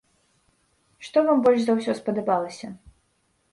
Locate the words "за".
1.67-1.73